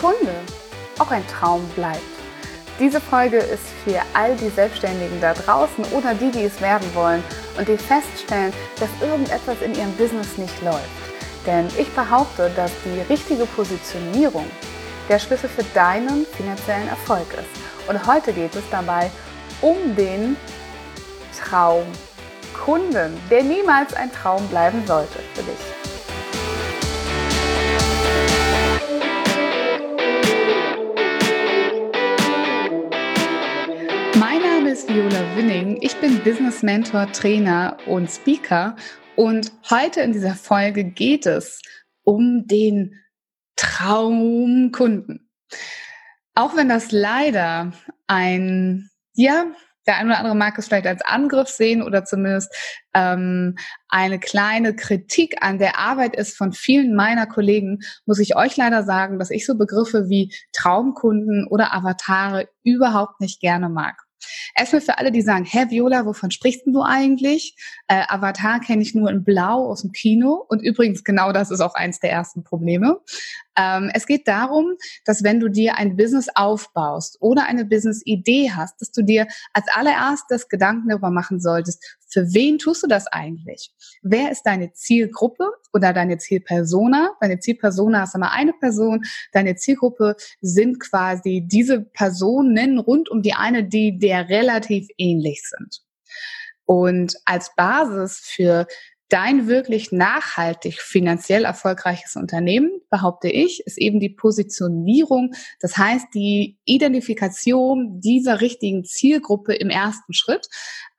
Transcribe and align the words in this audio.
Kunde 0.00 0.34
auch 0.98 1.10
ein 1.10 1.26
Traum 1.28 1.66
bleibt. 1.76 2.00
Diese 2.78 3.00
Folge 3.00 3.36
ist 3.36 3.64
für 3.84 4.00
all 4.14 4.34
die 4.36 4.48
Selbstständigen 4.48 5.20
da 5.20 5.34
draußen 5.34 5.84
oder 5.92 6.14
die, 6.14 6.30
die 6.30 6.44
es 6.44 6.60
werden 6.62 6.88
wollen 6.94 7.22
und 7.58 7.68
die 7.68 7.76
feststellen, 7.76 8.54
dass 8.78 8.88
irgendetwas 9.02 9.60
in 9.60 9.74
ihrem 9.74 9.92
Business 9.92 10.38
nicht 10.38 10.62
läuft. 10.62 10.88
Denn 11.46 11.68
ich 11.76 11.90
behaupte, 11.90 12.50
dass 12.56 12.72
die 12.84 13.00
richtige 13.12 13.44
Positionierung 13.44 14.46
der 15.10 15.18
Schlüssel 15.18 15.50
für 15.50 15.64
deinen 15.74 16.24
finanziellen 16.24 16.88
Erfolg 16.88 17.26
ist. 17.34 17.88
Und 17.88 18.06
heute 18.06 18.32
geht 18.32 18.54
es 18.54 18.64
dabei 18.70 19.10
um 19.60 19.94
den 19.96 20.36
Traumkunden, 21.38 23.20
der 23.30 23.42
niemals 23.42 23.92
ein 23.92 24.10
Traum 24.10 24.46
bleiben 24.48 24.82
sollte 24.86 25.18
für 25.34 25.42
dich. 25.42 25.79
Ist 34.80 34.88
Viola 34.88 35.36
Winning. 35.36 35.76
Ich 35.82 35.94
bin 35.96 36.22
Business 36.24 36.62
Mentor, 36.62 37.12
Trainer 37.12 37.76
und 37.86 38.10
Speaker. 38.10 38.76
Und 39.14 39.52
heute 39.68 40.00
in 40.00 40.12
dieser 40.12 40.34
Folge 40.34 40.84
geht 40.84 41.26
es 41.26 41.60
um 42.02 42.46
den 42.46 42.94
Traumkunden. 43.56 45.28
Auch 46.34 46.56
wenn 46.56 46.70
das 46.70 46.92
leider 46.92 47.72
ein, 48.06 48.88
ja, 49.12 49.46
der 49.86 49.98
eine 49.98 50.10
oder 50.10 50.18
andere 50.18 50.36
mag 50.36 50.56
es 50.56 50.68
vielleicht 50.68 50.86
als 50.86 51.02
Angriff 51.02 51.48
sehen 51.48 51.82
oder 51.82 52.06
zumindest 52.06 52.50
ähm, 52.94 53.56
eine 53.88 54.18
kleine 54.18 54.74
Kritik 54.74 55.42
an 55.42 55.58
der 55.58 55.78
Arbeit 55.78 56.16
ist 56.16 56.38
von 56.38 56.54
vielen 56.54 56.94
meiner 56.94 57.26
Kollegen, 57.26 57.80
muss 58.06 58.18
ich 58.18 58.34
euch 58.34 58.56
leider 58.56 58.82
sagen, 58.82 59.18
dass 59.18 59.30
ich 59.30 59.44
so 59.44 59.58
Begriffe 59.58 60.08
wie 60.08 60.34
Traumkunden 60.52 61.46
oder 61.50 61.74
Avatare 61.74 62.48
überhaupt 62.62 63.20
nicht 63.20 63.40
gerne 63.40 63.68
mag. 63.68 64.06
Erstmal 64.56 64.82
für 64.82 64.98
alle, 64.98 65.12
die 65.12 65.22
sagen, 65.22 65.44
hä, 65.44 65.66
Viola, 65.68 66.06
wovon 66.06 66.30
sprichst 66.30 66.62
du 66.66 66.82
eigentlich? 66.82 67.56
Äh, 67.88 68.02
Avatar 68.08 68.60
kenne 68.60 68.82
ich 68.82 68.94
nur 68.94 69.10
in 69.10 69.24
Blau 69.24 69.70
aus 69.70 69.82
dem 69.82 69.92
Kino. 69.92 70.44
Und 70.48 70.60
übrigens, 70.62 71.04
genau 71.04 71.32
das 71.32 71.50
ist 71.50 71.60
auch 71.60 71.74
eins 71.74 72.00
der 72.00 72.10
ersten 72.10 72.44
Probleme. 72.44 73.00
Ähm, 73.56 73.90
es 73.94 74.06
geht 74.06 74.28
darum, 74.28 74.74
dass 75.04 75.22
wenn 75.22 75.40
du 75.40 75.48
dir 75.48 75.76
ein 75.76 75.96
Business 75.96 76.28
aufbaust 76.34 77.18
oder 77.20 77.46
eine 77.46 77.64
Business-Idee 77.64 78.52
hast, 78.54 78.80
dass 78.80 78.90
du 78.92 79.02
dir 79.02 79.26
als 79.52 79.66
allererstes 79.74 80.48
Gedanken 80.48 80.88
darüber 80.88 81.10
machen 81.10 81.40
solltest, 81.40 81.98
für 82.08 82.32
wen 82.32 82.58
tust 82.58 82.82
du 82.82 82.86
das 82.86 83.06
eigentlich? 83.06 83.72
Wer 84.02 84.30
ist 84.30 84.42
deine 84.42 84.72
Zielgruppe 84.72 85.50
oder 85.72 85.92
deine 85.92 86.18
Zielpersona? 86.18 87.16
Deine 87.20 87.38
Zielpersona 87.38 88.04
ist 88.04 88.14
immer 88.14 88.32
eine 88.32 88.52
Person. 88.52 89.02
Deine 89.32 89.56
Zielgruppe 89.56 90.16
sind 90.40 90.80
quasi 90.80 91.42
diese 91.46 91.80
Personen 91.80 92.78
rund 92.78 93.08
um 93.08 93.22
die 93.22 93.34
eine, 93.34 93.64
die 93.64 93.98
der 93.98 94.28
relativ 94.28 94.88
ähnlich 94.98 95.42
sind. 95.44 95.82
Und 96.64 97.16
als 97.24 97.52
Basis 97.56 98.20
für 98.20 98.66
dein 99.10 99.48
wirklich 99.48 99.90
nachhaltig 99.90 100.80
finanziell 100.80 101.44
erfolgreiches 101.44 102.16
Unternehmen, 102.16 102.70
behaupte 102.90 103.28
ich, 103.28 103.66
ist 103.66 103.76
eben 103.76 104.00
die 104.00 104.08
Positionierung, 104.08 105.34
das 105.60 105.76
heißt 105.76 106.06
die 106.14 106.58
Identifikation 106.64 108.00
dieser 108.00 108.40
richtigen 108.40 108.84
Zielgruppe 108.84 109.54
im 109.54 109.68
ersten 109.68 110.14
Schritt, 110.14 110.48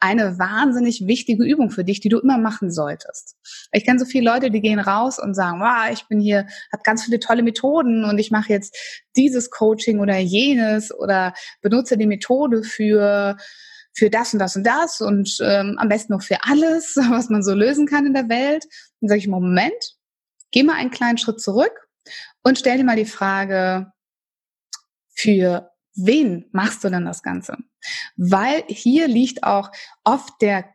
eine 0.01 0.37
wahnsinnig 0.37 1.07
wichtige 1.07 1.45
Übung 1.45 1.69
für 1.69 1.85
dich, 1.85 2.01
die 2.01 2.09
du 2.09 2.19
immer 2.19 2.37
machen 2.37 2.69
solltest. 2.69 3.37
Ich 3.71 3.85
kenne 3.85 3.99
so 3.99 4.05
viele 4.05 4.29
Leute, 4.29 4.51
die 4.51 4.61
gehen 4.61 4.79
raus 4.79 5.17
und 5.17 5.33
sagen, 5.33 5.61
wow, 5.61 5.89
ich 5.91 6.05
bin 6.07 6.19
hier, 6.19 6.47
habe 6.73 6.83
ganz 6.83 7.05
viele 7.05 7.19
tolle 7.19 7.43
Methoden 7.43 8.03
und 8.03 8.17
ich 8.17 8.29
mache 8.29 8.51
jetzt 8.51 8.77
dieses 9.15 9.51
Coaching 9.51 9.99
oder 9.99 10.17
jenes 10.17 10.93
oder 10.93 11.33
benutze 11.61 11.97
die 11.97 12.07
Methode 12.07 12.63
für 12.63 13.37
für 13.93 14.09
das 14.09 14.33
und 14.33 14.39
das 14.39 14.55
und 14.55 14.63
das 14.63 15.01
und 15.01 15.37
ähm, 15.41 15.75
am 15.77 15.89
besten 15.89 16.13
noch 16.13 16.23
für 16.23 16.43
alles, 16.43 16.95
was 17.09 17.29
man 17.29 17.43
so 17.43 17.53
lösen 17.53 17.87
kann 17.87 18.05
in 18.05 18.13
der 18.13 18.29
Welt. 18.29 18.65
Dann 18.99 19.09
sage 19.09 19.19
ich, 19.19 19.27
Moment, 19.27 19.95
geh 20.51 20.63
mal 20.63 20.75
einen 20.75 20.91
kleinen 20.91 21.17
Schritt 21.17 21.41
zurück 21.41 21.73
und 22.43 22.57
stell 22.57 22.77
dir 22.77 22.83
mal 22.83 22.95
die 22.95 23.05
Frage, 23.05 23.91
für 25.13 25.71
wen 25.95 26.45
machst 26.51 26.83
du 26.83 26.89
denn 26.89 27.05
das 27.05 27.21
Ganze? 27.21 27.57
Weil 28.15 28.63
hier 28.67 29.07
liegt 29.07 29.43
auch 29.43 29.71
oft 30.03 30.33
der 30.41 30.65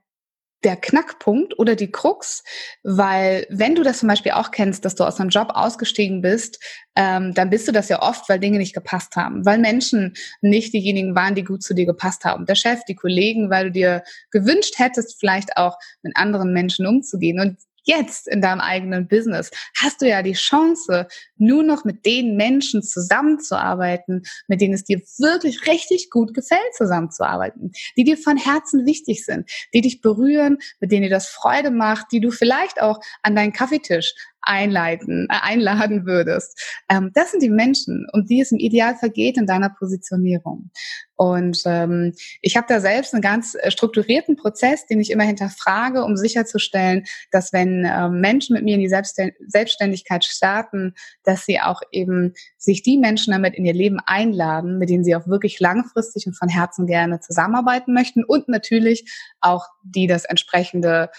der 0.64 0.76
Knackpunkt 0.76 1.58
oder 1.58 1.76
die 1.76 1.90
Krux, 1.90 2.42
weil 2.82 3.46
wenn 3.50 3.74
du 3.74 3.82
das 3.82 4.00
zum 4.00 4.08
Beispiel 4.08 4.32
auch 4.32 4.50
kennst, 4.50 4.84
dass 4.84 4.94
du 4.94 5.04
aus 5.04 5.20
einem 5.20 5.28
Job 5.28 5.50
ausgestiegen 5.52 6.22
bist, 6.22 6.58
ähm, 6.96 7.34
dann 7.34 7.50
bist 7.50 7.68
du 7.68 7.72
das 7.72 7.88
ja 7.88 8.02
oft, 8.02 8.28
weil 8.28 8.40
Dinge 8.40 8.58
nicht 8.58 8.74
gepasst 8.74 9.16
haben, 9.16 9.44
weil 9.44 9.58
Menschen 9.58 10.14
nicht 10.40 10.72
diejenigen 10.72 11.14
waren, 11.14 11.34
die 11.34 11.44
gut 11.44 11.62
zu 11.62 11.74
dir 11.74 11.86
gepasst 11.86 12.24
haben. 12.24 12.46
Der 12.46 12.54
Chef, 12.54 12.80
die 12.88 12.96
Kollegen, 12.96 13.50
weil 13.50 13.66
du 13.66 13.72
dir 13.72 14.02
gewünscht 14.30 14.78
hättest, 14.78 15.20
vielleicht 15.20 15.56
auch 15.56 15.76
mit 16.02 16.16
anderen 16.16 16.52
Menschen 16.52 16.86
umzugehen. 16.86 17.38
Und 17.38 17.58
jetzt 17.86 18.28
in 18.28 18.40
deinem 18.40 18.60
eigenen 18.60 19.08
Business 19.08 19.50
hast 19.80 20.02
du 20.02 20.08
ja 20.08 20.22
die 20.22 20.34
Chance, 20.34 21.06
nur 21.36 21.62
noch 21.62 21.84
mit 21.84 22.04
den 22.04 22.36
Menschen 22.36 22.82
zusammenzuarbeiten, 22.82 24.22
mit 24.48 24.60
denen 24.60 24.74
es 24.74 24.84
dir 24.84 25.00
wirklich 25.18 25.66
richtig 25.66 26.10
gut 26.10 26.34
gefällt, 26.34 26.74
zusammenzuarbeiten, 26.76 27.72
die 27.96 28.04
dir 28.04 28.18
von 28.18 28.36
Herzen 28.36 28.86
wichtig 28.86 29.24
sind, 29.24 29.50
die 29.72 29.80
dich 29.80 30.00
berühren, 30.00 30.58
mit 30.80 30.92
denen 30.92 31.04
dir 31.04 31.10
das 31.10 31.28
Freude 31.28 31.70
macht, 31.70 32.06
die 32.12 32.20
du 32.20 32.30
vielleicht 32.30 32.82
auch 32.82 33.00
an 33.22 33.34
deinen 33.34 33.52
Kaffeetisch 33.52 34.14
einleiten, 34.46 35.26
äh, 35.30 35.36
einladen 35.42 36.06
würdest. 36.06 36.60
Ähm, 36.88 37.10
das 37.14 37.30
sind 37.30 37.42
die 37.42 37.50
Menschen, 37.50 38.06
um 38.12 38.24
die 38.24 38.40
es 38.40 38.52
im 38.52 38.58
Idealfall 38.58 39.10
geht 39.10 39.36
in 39.36 39.46
deiner 39.46 39.70
Positionierung. 39.70 40.70
Und 41.16 41.62
ähm, 41.64 42.12
ich 42.42 42.56
habe 42.56 42.66
da 42.68 42.78
selbst 42.78 43.14
einen 43.14 43.22
ganz 43.22 43.54
äh, 43.54 43.70
strukturierten 43.70 44.36
Prozess, 44.36 44.86
den 44.86 45.00
ich 45.00 45.10
immer 45.10 45.24
hinterfrage, 45.24 46.04
um 46.04 46.16
sicherzustellen, 46.16 47.04
dass 47.30 47.52
wenn 47.52 47.84
äh, 47.84 48.08
Menschen 48.10 48.54
mit 48.54 48.64
mir 48.64 48.74
in 48.74 48.80
die 48.80 48.88
Selbstständigkeit 48.88 50.24
starten, 50.24 50.94
dass 51.24 51.46
sie 51.46 51.60
auch 51.60 51.80
eben 51.90 52.34
sich 52.58 52.82
die 52.82 52.98
Menschen 52.98 53.32
damit 53.32 53.54
in 53.54 53.64
ihr 53.64 53.72
Leben 53.72 53.98
einladen, 54.04 54.78
mit 54.78 54.90
denen 54.90 55.04
sie 55.04 55.16
auch 55.16 55.26
wirklich 55.26 55.58
langfristig 55.58 56.26
und 56.26 56.34
von 56.34 56.48
Herzen 56.48 56.86
gerne 56.86 57.20
zusammenarbeiten 57.20 57.94
möchten 57.94 58.22
und 58.22 58.48
natürlich 58.48 59.10
auch 59.40 59.66
die 59.82 60.06
das 60.06 60.24
entsprechende 60.24 61.10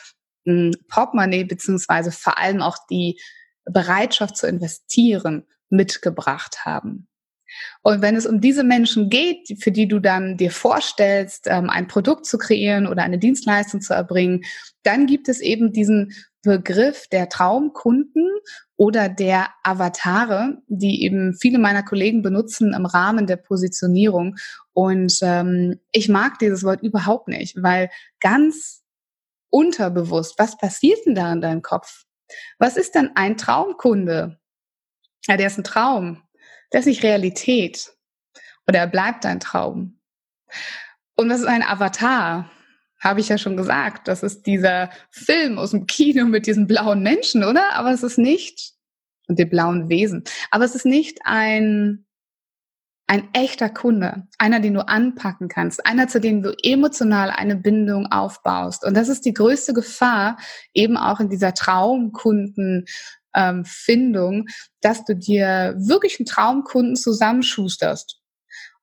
Portemonnaie 0.88 1.44
beziehungsweise 1.44 2.12
vor 2.12 2.38
allem 2.38 2.62
auch 2.62 2.78
die 2.90 3.20
Bereitschaft 3.66 4.38
zu 4.38 4.48
investieren 4.48 5.46
mitgebracht 5.70 6.66
haben. 6.66 7.08
Und 7.82 8.02
wenn 8.02 8.16
es 8.16 8.26
um 8.26 8.42
diese 8.42 8.64
Menschen 8.64 9.10
geht, 9.10 9.62
für 9.62 9.72
die 9.72 9.88
du 9.88 10.00
dann 10.00 10.38
dir 10.38 10.52
vorstellst, 10.52 11.48
ähm, 11.48 11.70
ein 11.70 11.88
Produkt 11.88 12.26
zu 12.26 12.38
kreieren 12.38 12.88
oder 12.88 13.04
eine 13.04 13.20
Dienstleistung 13.20 13.82
zu 13.82 13.94
erbringen, 13.94 14.44
dann 14.84 15.06
gibt 15.06 15.30
es 15.30 15.40
eben 15.40 15.72
diesen 15.72 16.14
Begriff 16.44 17.08
der 17.08 17.30
Traumkunden 17.30 18.30
oder 18.76 19.10
der 19.10 19.50
Avatare, 19.64 20.62
die 20.68 21.04
eben 21.04 21.34
viele 21.34 21.60
meiner 21.60 21.84
Kollegen 21.84 22.22
benutzen 22.22 22.74
im 22.74 22.86
Rahmen 22.86 23.28
der 23.28 23.38
Positionierung. 23.38 24.36
Und 24.74 25.20
ähm, 25.22 25.80
ich 25.92 26.10
mag 26.10 26.40
dieses 26.40 26.64
Wort 26.64 26.84
überhaupt 26.84 27.28
nicht, 27.28 27.62
weil 27.62 27.90
ganz 28.20 28.84
unterbewusst, 29.50 30.36
was 30.38 30.58
passiert 30.58 31.06
denn 31.06 31.16
da 31.16 31.32
in 31.32 31.42
deinem 31.42 31.62
Kopf? 31.62 32.06
Was 32.60 32.78
ist 32.78 32.96
denn 32.96 33.12
ein 33.16 33.38
Traumkunde? 33.38 34.40
Ja, 35.28 35.38
der 35.38 35.48
ist 35.48 35.58
ein 35.58 35.64
Traum. 35.64 36.24
Der 36.72 36.82
ist 36.82 36.86
nicht 36.86 37.04
Realität. 37.04 37.94
Oder 38.68 38.80
er 38.80 38.88
bleibt 38.88 39.26
ein 39.26 39.40
Traum. 39.40 40.00
Und 41.16 41.30
was 41.30 41.42
ist 41.42 41.48
ein 41.48 41.64
Avatar? 41.64 42.50
Habe 43.00 43.20
ich 43.20 43.30
ja 43.30 43.38
schon 43.38 43.58
gesagt. 43.58 44.08
Das 44.08 44.24
ist 44.24 44.46
dieser 44.46 44.90
Film 45.12 45.58
aus 45.58 45.72
dem 45.72 45.86
Kino 45.86 46.26
mit 46.26 46.48
diesen 46.48 46.68
blauen 46.68 47.04
Menschen, 47.04 47.44
oder? 47.44 47.74
Aber 47.74 47.92
es 47.92 48.04
ist 48.04 48.18
nicht, 48.18 48.74
und 49.28 49.38
den 49.40 49.50
blauen 49.50 49.90
Wesen. 49.90 50.24
Aber 50.52 50.66
es 50.66 50.76
ist 50.76 50.86
nicht 50.86 51.20
ein 51.24 52.07
ein 53.10 53.30
echter 53.34 53.70
Kunde, 53.70 54.28
einer, 54.38 54.60
den 54.60 54.74
du 54.74 54.86
anpacken 54.86 55.48
kannst, 55.48 55.86
einer, 55.86 56.10
zu 56.10 56.20
dem 56.20 56.42
du 56.42 56.54
emotional 56.62 57.30
eine 57.30 57.56
Bindung 57.56 58.08
aufbaust. 58.12 58.84
Und 58.84 58.96
das 58.96 59.08
ist 59.08 59.26
die 59.26 59.34
größte 59.34 59.74
Gefahr, 59.74 60.38
eben 60.74 60.98
auch 60.98 61.22
in 61.22 61.30
dieser 61.30 61.54
Traumkunden 61.54 62.86
Traumfindung, 63.38 64.48
dass 64.82 65.06
du 65.06 65.16
dir 65.16 65.76
wirklich 65.78 66.20
einen 66.20 66.26
Traumkunden 66.26 66.96
zusammenschusterst. 66.96 68.20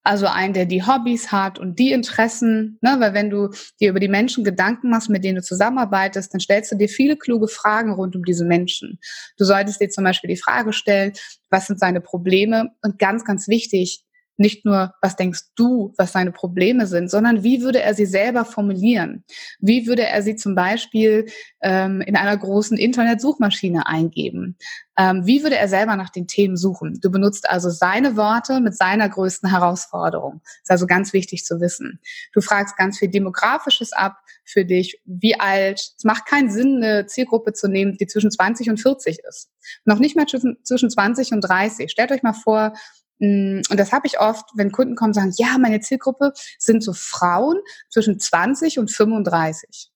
Also 0.07 0.27
einen, 0.27 0.53
der 0.53 0.67
die 0.67 0.83
Hobbys 0.83 1.33
hat 1.33 1.59
und 1.59 1.79
die 1.79 1.91
Interessen, 1.91 2.79
ne? 2.83 2.97
weil 2.99 3.15
wenn 3.15 3.31
du 3.31 3.49
dir 3.81 3.89
über 3.89 4.01
die 4.01 4.09
Menschen 4.09 4.45
Gedanken 4.45 4.91
machst, 4.91 5.09
mit 5.09 5.25
denen 5.25 5.37
du 5.37 5.43
zusammenarbeitest, 5.43 6.35
dann 6.35 6.43
stellst 6.43 6.71
du 6.71 6.77
dir 6.77 6.91
viele 6.91 7.17
kluge 7.17 7.49
Fragen 7.49 7.91
rund 7.91 8.15
um 8.15 8.23
diese 8.23 8.45
Menschen. 8.45 8.99
Du 9.39 9.47
solltest 9.47 9.81
dir 9.81 9.89
zum 9.89 10.05
Beispiel 10.05 10.29
die 10.29 10.37
Frage 10.37 10.75
stellen, 10.75 11.15
was 11.49 11.69
sind 11.69 11.81
seine 11.81 12.03
Probleme? 12.03 12.69
Und 12.83 12.99
ganz, 12.99 13.25
ganz 13.25 13.49
wichtig, 13.49 14.05
nicht 14.37 14.65
nur, 14.65 14.95
was 15.01 15.17
denkst 15.17 15.43
du, 15.57 15.93
was 15.97 16.13
seine 16.13 16.33
Probleme 16.33 16.87
sind, 16.87 17.11
sondern 17.11 17.43
wie 17.43 17.63
würde 17.63 17.81
er 17.81 17.95
sie 17.95 18.07
selber 18.07 18.45
formulieren? 18.45 19.25
Wie 19.61 19.87
würde 19.87 20.07
er 20.07 20.23
sie 20.23 20.37
zum 20.37 20.55
Beispiel 20.55 21.27
ähm, 21.63 22.01
in 22.01 22.17
einer 22.17 22.37
großen 22.37 22.77
Internetsuchmaschine 22.77 23.87
eingeben? 23.87 24.57
Ähm, 24.97 25.27
wie 25.27 25.43
würde 25.43 25.57
er 25.57 25.69
selber 25.69 25.97
nach 25.97 26.11
den 26.11 26.27
Themen 26.27 26.57
suchen? 26.57 26.99
Du 27.01 27.11
benutzt 27.11 27.49
also 27.49 27.71
seine 27.71 28.17
Worte 28.17 28.61
mit 28.61 28.77
seiner 28.77 29.09
größten 29.09 29.51
Herausforderung. 29.51 30.41
ist 30.63 30.71
also 30.71 30.87
ganz 30.87 31.13
wichtig 31.13 31.45
zu 31.45 31.61
wissen. 31.61 32.01
Du 32.33 32.41
fragst 32.41 32.77
ganz 32.77 32.99
viel 32.99 33.09
Demografisches 33.09 33.93
ab 33.93 34.19
für 34.45 34.65
dich. 34.65 35.01
Wie 35.05 35.39
alt? 35.39 35.81
Es 35.97 36.05
macht 36.05 36.27
keinen 36.27 36.51
Sinn, 36.51 36.83
eine 36.83 37.07
Zielgruppe 37.07 37.53
zu 37.53 37.69
nehmen, 37.69 37.97
die 37.97 38.07
zwischen 38.07 38.31
20 38.31 38.71
und 38.71 38.81
40 38.81 39.19
ist. 39.29 39.51
Noch 39.85 39.99
nicht 39.99 40.17
mal 40.17 40.27
zwischen, 40.27 40.59
zwischen 40.65 40.91
20 40.91 41.33
und 41.33 41.41
30. 41.41 41.91
Stellt 41.91 42.13
euch 42.13 42.23
mal 42.23 42.33
vor, 42.33 42.75
und 43.21 43.77
das 43.77 43.93
habe 43.93 44.07
ich 44.07 44.21
oft, 44.21 44.45
wenn 44.55 44.73
Kunden 44.73 44.97
kommen, 44.97 45.15
sagen, 45.15 45.33
ja, 45.37 45.57
meine 45.59 45.81
Zielgruppe 45.81 46.33
sind 46.59 46.83
so 46.83 46.93
Frauen 46.93 47.59
zwischen 47.89 48.19
20 48.19 48.79
und 48.79 48.91
35. 48.91 49.91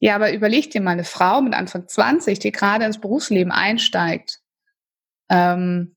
Ja, 0.00 0.16
aber 0.16 0.32
überleg 0.32 0.70
dir 0.70 0.80
mal 0.80 0.90
eine 0.90 1.04
Frau 1.04 1.40
mit 1.42 1.54
Anfang 1.54 1.86
20, 1.86 2.40
die 2.40 2.50
gerade 2.50 2.84
ins 2.84 3.00
Berufsleben 3.00 3.52
einsteigt. 3.52 4.40
Ähm, 5.28 5.94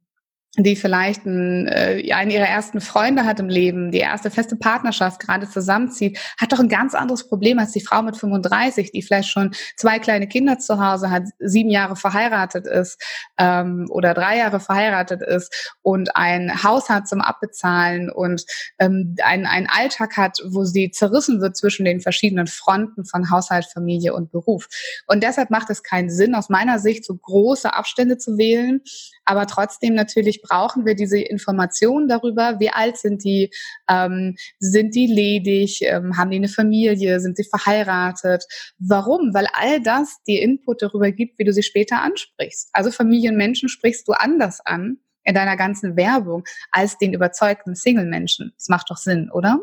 die 0.58 0.76
vielleicht 0.76 1.26
ein, 1.26 1.68
äh, 1.68 2.12
einen 2.14 2.32
ihrer 2.32 2.48
ersten 2.48 2.80
Freunde 2.80 3.26
hat 3.26 3.40
im 3.40 3.50
Leben, 3.50 3.92
die 3.92 4.00
erste 4.00 4.32
feste 4.32 4.56
Partnerschaft 4.56 5.20
gerade 5.20 5.50
zusammenzieht, 5.50 6.18
hat 6.40 6.54
doch 6.54 6.60
ein 6.60 6.70
ganz 6.70 6.94
anderes 6.96 7.28
Problem 7.28 7.60
als 7.60 7.72
die 7.74 7.82
Frau 7.82 8.02
mit 8.02 8.16
35, 8.16 8.92
die 8.92 9.02
vielleicht 9.02 9.30
schon 9.30 9.54
zwei 9.76 10.00
kleine 10.00 10.28
Kinder 10.28 10.58
zu 10.58 10.80
Hause 10.80 11.12
hat, 11.12 11.24
sieben 11.40 11.70
Jahre 11.70 11.96
verheiratet 11.96 12.68
ist 12.68 13.02
ähm, 13.38 13.88
oder 13.90 14.14
drei 14.14 14.38
Jahre 14.38 14.60
verheiratet 14.60 15.22
ist 15.22 15.76
und 15.82 16.16
ein 16.16 16.64
Haus 16.64 16.90
hat 16.90 17.08
zum 17.08 17.22
Abbezahlen 17.22 18.10
und 18.10 18.46
ähm, 18.80 19.16
einen, 19.24 19.46
einen 19.46 19.68
Alltag 19.68 20.16
hat, 20.16 20.40
wo 20.48 20.64
sie 20.64 20.92
zerrissen 20.92 21.42
wird 21.42 21.58
zwischen 21.58 21.84
den 21.84 22.00
verschiedenen 22.00 22.48
Fronten 22.48 23.06
von 23.06 23.30
Haushalt, 23.30 23.66
Familie 23.66 24.14
und 24.14 24.32
Beruf. 24.32 24.68
Und 25.08 25.24
deshalb 25.24 25.50
macht 25.50 25.70
es 25.70 25.84
keinen 25.84 26.10
Sinn, 26.10 26.36
aus 26.36 26.50
meiner 26.50 26.80
Sicht 26.80 27.04
so 27.04 27.16
große 27.16 27.74
Abstände 27.74 28.18
zu 28.18 28.38
wählen, 28.38 28.82
aber 29.26 29.48
trotzdem 29.48 29.96
natürlich 29.96 30.42
brauchen 30.48 30.86
wir 30.86 30.96
diese 30.96 31.20
Informationen 31.20 32.08
darüber, 32.08 32.60
wie 32.60 32.70
alt 32.70 32.98
sind 32.98 33.24
die, 33.24 33.52
ähm, 33.90 34.36
sind 34.60 34.96
die 34.96 35.08
ledig, 35.08 35.82
ähm, 35.82 36.18
haben 36.18 36.32
die 36.32 36.38
eine 36.38 36.48
Familie, 36.48 37.20
sind 37.20 37.38
sie 37.38 37.44
verheiratet. 37.44 38.46
Warum? 38.78 39.34
Weil 39.34 39.48
all 39.54 39.82
das 39.82 40.18
dir 40.28 40.42
Input 40.42 40.82
darüber 40.82 41.12
gibt, 41.12 41.40
wie 41.40 41.44
du 41.44 41.54
sie 41.54 41.64
später 41.64 42.02
ansprichst. 42.02 42.70
Also 42.74 42.92
Familienmenschen 42.92 43.70
sprichst 43.70 44.08
du 44.08 44.14
anders 44.14 44.60
an 44.66 44.98
in 45.26 45.34
deiner 45.34 45.58
ganzen 45.58 45.98
Werbung 45.98 46.44
als 46.72 46.98
den 46.98 47.14
überzeugten 47.14 47.76
Single-Menschen. 47.76 48.54
Das 48.58 48.70
macht 48.70 48.90
doch 48.90 48.98
Sinn, 48.98 49.30
oder? 49.32 49.60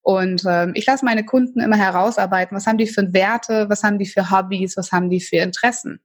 Und 0.00 0.42
ähm, 0.48 0.72
ich 0.74 0.86
lasse 0.86 1.04
meine 1.04 1.24
Kunden 1.24 1.60
immer 1.60 1.76
herausarbeiten, 1.76 2.56
was 2.56 2.66
haben 2.66 2.78
die 2.78 2.86
für 2.86 3.12
Werte, 3.12 3.68
was 3.68 3.84
haben 3.84 3.98
die 3.98 4.06
für 4.06 4.30
Hobbys, 4.30 4.76
was 4.76 4.90
haben 4.90 5.10
die 5.10 5.20
für 5.20 5.36
Interessen. 5.36 6.00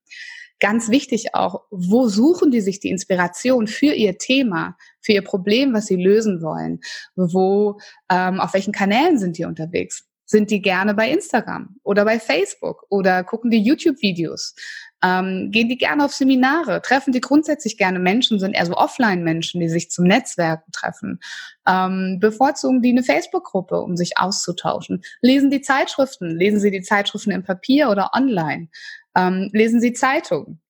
Ganz 0.60 0.90
wichtig 0.90 1.36
auch, 1.36 1.64
wo 1.70 2.08
suchen 2.08 2.50
die 2.50 2.62
sich 2.62 2.80
die 2.80 2.90
Inspiration 2.90 3.68
für 3.68 3.94
ihr 3.94 4.18
Thema, 4.18 4.76
für 5.02 5.12
ihr 5.12 5.24
Problem, 5.24 5.74
was 5.74 5.86
sie 5.86 5.96
lösen 5.96 6.42
wollen? 6.42 6.80
Wo, 7.16 7.80
ähm, 8.10 8.40
auf 8.40 8.54
welchen 8.54 8.74
Kanälen 8.74 9.20
sind 9.20 9.38
die 9.38 9.46
unterwegs? 9.46 10.08
Sind 10.30 10.52
die 10.52 10.62
gerne 10.62 10.94
bei 10.94 11.10
Instagram 11.10 11.78
oder 11.84 12.04
bei 12.04 12.20
Facebook 12.20 12.86
oder 12.90 13.24
gucken 13.24 13.50
die 13.50 13.62
YouTube-Videos? 13.62 14.56
Ähm, 15.02 15.52
gehen 15.52 15.70
die 15.70 15.78
gerne 15.78 16.04
auf 16.04 16.14
Seminare? 16.14 16.82
Treffen 16.82 17.14
die 17.14 17.22
grundsätzlich 17.22 17.78
gerne 17.78 18.00
Menschen? 18.00 18.38
Sind 18.38 18.54
eher 18.54 18.66
so 18.66 18.74
Offline-Menschen, 18.74 19.62
die 19.62 19.70
sich 19.70 19.90
zum 19.90 20.04
Netzwerken 20.06 20.70
treffen? 20.74 21.20
Ähm, 21.66 22.18
bevorzugen 22.20 22.82
die 22.82 22.90
eine 22.90 23.04
Facebook-Gruppe, 23.04 23.80
um 23.80 23.96
sich 23.96 24.18
auszutauschen? 24.18 25.02
Lesen 25.22 25.50
die 25.50 25.62
Zeitschriften? 25.62 26.36
Lesen 26.36 26.60
sie 26.60 26.72
die 26.72 26.82
Zeitschriften 26.82 27.32
im 27.32 27.44
Papier 27.44 27.90
oder 27.90 28.12
online? 28.14 28.68
Ähm, 29.18 29.50
lesen 29.52 29.82
Sie 29.82 29.94
Zeitungen. 29.94 30.62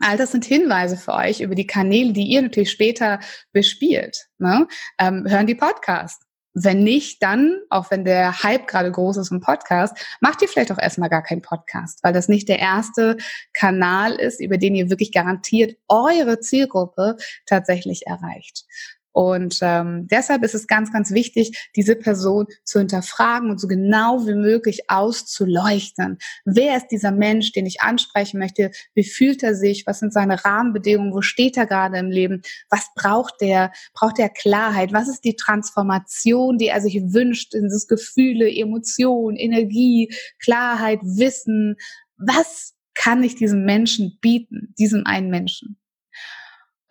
All 0.00 0.16
das 0.16 0.32
sind 0.32 0.44
Hinweise 0.44 0.96
für 0.96 1.14
euch 1.14 1.40
über 1.40 1.54
die 1.54 1.66
Kanäle, 1.66 2.12
die 2.12 2.26
ihr 2.26 2.42
natürlich 2.42 2.70
später 2.70 3.20
bespielt. 3.52 4.28
Ne? 4.38 4.66
Ähm, 4.98 5.24
hören 5.28 5.46
die 5.46 5.54
Podcast. 5.54 6.22
Wenn 6.56 6.84
nicht, 6.84 7.20
dann, 7.20 7.58
auch 7.68 7.90
wenn 7.90 8.04
der 8.04 8.44
Hype 8.44 8.68
gerade 8.68 8.92
groß 8.92 9.16
ist 9.16 9.32
im 9.32 9.40
Podcast, 9.40 9.96
macht 10.20 10.40
ihr 10.40 10.48
vielleicht 10.48 10.70
auch 10.70 10.78
erstmal 10.78 11.08
gar 11.08 11.22
keinen 11.22 11.42
Podcast, 11.42 11.98
weil 12.04 12.12
das 12.12 12.28
nicht 12.28 12.48
der 12.48 12.60
erste 12.60 13.16
Kanal 13.52 14.12
ist, 14.12 14.40
über 14.40 14.56
den 14.56 14.76
ihr 14.76 14.88
wirklich 14.88 15.10
garantiert 15.10 15.76
eure 15.88 16.38
Zielgruppe 16.38 17.16
tatsächlich 17.46 18.06
erreicht. 18.06 18.66
Und 19.14 19.60
ähm, 19.62 20.08
deshalb 20.10 20.42
ist 20.42 20.56
es 20.56 20.66
ganz, 20.66 20.92
ganz 20.92 21.12
wichtig, 21.12 21.70
diese 21.76 21.94
Person 21.94 22.46
zu 22.64 22.80
hinterfragen 22.80 23.48
und 23.48 23.60
so 23.60 23.68
genau 23.68 24.26
wie 24.26 24.34
möglich 24.34 24.90
auszuleuchten. 24.90 26.18
Wer 26.44 26.76
ist 26.76 26.88
dieser 26.88 27.12
Mensch, 27.12 27.52
den 27.52 27.64
ich 27.64 27.80
ansprechen 27.80 28.40
möchte? 28.40 28.72
Wie 28.92 29.04
fühlt 29.04 29.44
er 29.44 29.54
sich? 29.54 29.86
Was 29.86 30.00
sind 30.00 30.12
seine 30.12 30.44
Rahmenbedingungen? 30.44 31.14
Wo 31.14 31.22
steht 31.22 31.56
er 31.56 31.66
gerade 31.66 31.96
im 31.98 32.10
Leben? 32.10 32.42
Was 32.70 32.88
braucht 32.96 33.40
der? 33.40 33.70
Braucht 33.92 34.18
er 34.18 34.30
Klarheit? 34.30 34.92
Was 34.92 35.08
ist 35.08 35.22
die 35.22 35.36
Transformation, 35.36 36.58
die 36.58 36.66
er 36.66 36.80
sich 36.80 37.00
wünscht? 37.12 37.52
Sind 37.52 37.66
es 37.66 37.86
Gefühle, 37.86 38.50
Emotionen, 38.50 39.36
Energie, 39.36 40.12
Klarheit, 40.42 40.98
Wissen? 41.02 41.76
Was 42.16 42.74
kann 42.94 43.22
ich 43.22 43.36
diesem 43.36 43.64
Menschen 43.64 44.18
bieten, 44.20 44.74
diesem 44.76 45.06
einen 45.06 45.30
Menschen? 45.30 45.78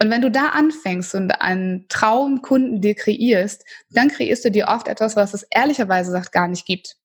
Und 0.04 0.10
wenn 0.10 0.22
du 0.22 0.30
da 0.30 0.50
anfängst 0.50 1.16
und 1.16 1.32
einen 1.40 1.88
Traumkunden 1.88 2.82
dir 2.82 2.94
kreierst, 2.94 3.64
dann 3.90 4.10
kreierst 4.10 4.44
du 4.44 4.52
dir 4.52 4.68
oft 4.68 4.90
etwas, 4.90 5.16
was 5.16 5.34
es 5.34 5.44
ehrlicherweise 5.50 6.12
sagt, 6.12 6.34
gar 6.34 6.50
nicht 6.50 6.66
gibt. 6.66 6.98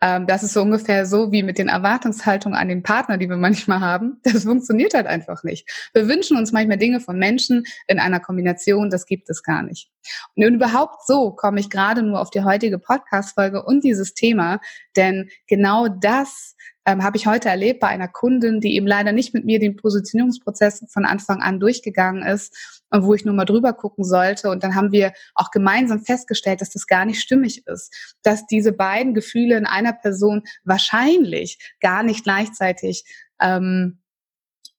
Ähm, 0.00 0.26
das 0.26 0.42
ist 0.42 0.52
so 0.52 0.62
ungefähr 0.62 1.06
so 1.06 1.30
wie 1.30 1.44
mit 1.44 1.58
den 1.58 1.68
Erwartungshaltungen 1.68 2.58
an 2.58 2.66
den 2.66 2.82
Partner, 2.82 3.18
die 3.18 3.28
wir 3.28 3.36
manchmal 3.38 3.78
haben. 3.78 4.18
Das 4.24 4.42
funktioniert 4.42 4.94
halt 4.94 5.06
einfach 5.06 5.44
nicht. 5.44 5.70
Wir 5.92 6.08
wünschen 6.08 6.36
uns 6.36 6.50
manchmal 6.50 6.76
Dinge 6.76 6.98
von 6.98 7.20
Menschen 7.20 7.66
in 7.86 8.00
einer 8.00 8.18
Kombination, 8.18 8.90
das 8.90 9.06
gibt 9.06 9.30
es 9.30 9.44
gar 9.44 9.62
nicht. 9.62 9.93
Und 10.34 10.42
überhaupt 10.42 11.06
so 11.06 11.32
komme 11.32 11.60
ich 11.60 11.70
gerade 11.70 12.02
nur 12.02 12.20
auf 12.20 12.30
die 12.30 12.44
heutige 12.44 12.78
Podcast-Folge 12.78 13.62
und 13.62 13.84
dieses 13.84 14.14
Thema, 14.14 14.60
denn 14.96 15.30
genau 15.46 15.88
das 15.88 16.54
ähm, 16.86 17.02
habe 17.02 17.16
ich 17.16 17.26
heute 17.26 17.48
erlebt 17.48 17.80
bei 17.80 17.88
einer 17.88 18.08
Kundin, 18.08 18.60
die 18.60 18.76
eben 18.76 18.86
leider 18.86 19.12
nicht 19.12 19.32
mit 19.32 19.44
mir 19.44 19.58
den 19.58 19.76
Positionierungsprozess 19.76 20.84
von 20.92 21.04
Anfang 21.04 21.40
an 21.40 21.58
durchgegangen 21.58 22.22
ist 22.22 22.82
und 22.90 23.04
wo 23.04 23.14
ich 23.14 23.24
nur 23.24 23.34
mal 23.34 23.46
drüber 23.46 23.72
gucken 23.72 24.04
sollte. 24.04 24.50
Und 24.50 24.62
dann 24.62 24.74
haben 24.74 24.92
wir 24.92 25.12
auch 25.34 25.50
gemeinsam 25.50 26.00
festgestellt, 26.00 26.60
dass 26.60 26.70
das 26.70 26.86
gar 26.86 27.04
nicht 27.06 27.20
stimmig 27.20 27.66
ist, 27.66 28.16
dass 28.22 28.46
diese 28.46 28.72
beiden 28.72 29.14
Gefühle 29.14 29.56
in 29.56 29.66
einer 29.66 29.94
Person 29.94 30.42
wahrscheinlich 30.64 31.58
gar 31.80 32.02
nicht 32.02 32.24
gleichzeitig 32.24 33.04
ähm, 33.40 34.00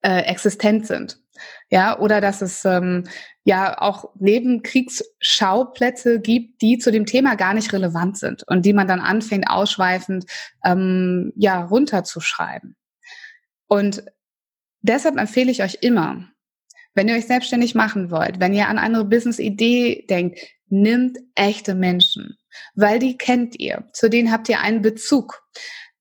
äh, 0.05 0.21
existent 0.21 0.85
sind. 0.85 1.17
Ja, 1.69 1.99
oder 1.99 2.21
dass 2.21 2.43
es 2.43 2.63
ähm, 2.63 3.05
ja 3.43 3.81
auch 3.81 4.11
Nebenkriegsschauplätze 4.19 6.21
gibt, 6.21 6.61
die 6.61 6.77
zu 6.77 6.91
dem 6.91 7.07
Thema 7.07 7.35
gar 7.35 7.55
nicht 7.55 7.73
relevant 7.73 8.17
sind 8.17 8.43
und 8.47 8.65
die 8.65 8.73
man 8.73 8.87
dann 8.87 9.01
anfängt, 9.01 9.49
ausschweifend 9.49 10.25
ähm, 10.63 11.33
ja 11.35 11.61
runterzuschreiben. 11.61 12.75
Und 13.67 14.05
deshalb 14.81 15.17
empfehle 15.17 15.51
ich 15.51 15.63
euch 15.63 15.79
immer, 15.81 16.29
wenn 16.93 17.09
ihr 17.09 17.15
euch 17.15 17.25
selbstständig 17.25 17.73
machen 17.73 18.11
wollt, 18.11 18.39
wenn 18.39 18.53
ihr 18.53 18.69
an 18.69 18.77
eine 18.77 19.03
Business-Idee 19.03 20.05
denkt, 20.07 20.39
nimmt 20.67 21.17
echte 21.33 21.73
Menschen, 21.73 22.37
weil 22.75 22.99
die 22.99 23.17
kennt 23.17 23.59
ihr, 23.59 23.89
zu 23.91 24.07
denen 24.09 24.31
habt 24.31 24.49
ihr 24.49 24.61
einen 24.61 24.83
Bezug. 24.83 25.41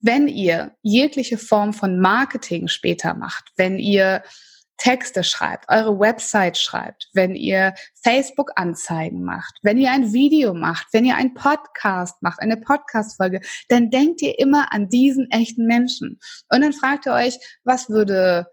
Wenn 0.07 0.29
ihr 0.29 0.77
jegliche 0.83 1.39
Form 1.39 1.73
von 1.73 1.99
Marketing 1.99 2.69
später 2.69 3.15
macht, 3.15 3.53
wenn 3.57 3.79
ihr 3.79 4.23
Texte 4.77 5.25
schreibt, 5.25 5.71
eure 5.71 5.99
Website 5.99 6.59
schreibt, 6.59 7.09
wenn 7.15 7.35
ihr 7.35 7.75
Facebook-Anzeigen 8.03 9.25
macht, 9.25 9.55
wenn 9.63 9.79
ihr 9.79 9.91
ein 9.91 10.13
Video 10.13 10.53
macht, 10.53 10.89
wenn 10.93 11.07
ihr 11.07 11.17
einen 11.17 11.33
Podcast 11.33 12.23
macht, 12.23 12.41
eine 12.41 12.59
Podcast-Folge, 12.59 13.41
dann 13.71 13.89
denkt 13.89 14.21
ihr 14.21 14.39
immer 14.39 14.75
an 14.75 14.91
diesen 14.91 15.31
echten 15.31 15.65
Menschen. 15.65 16.19
Und 16.51 16.61
dann 16.61 16.75
fragt 16.75 17.07
ihr 17.07 17.15
euch, 17.15 17.39
was 17.65 17.89
würde 17.89 18.47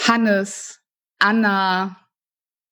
Hannes, 0.00 0.80
Anna, 1.20 2.05